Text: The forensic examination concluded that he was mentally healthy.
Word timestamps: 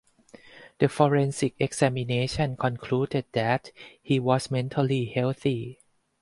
The 0.79 0.89
forensic 0.89 1.53
examination 1.59 2.57
concluded 2.57 3.25
that 3.33 3.71
he 4.01 4.19
was 4.19 4.49
mentally 4.49 5.05
healthy. 5.05 5.77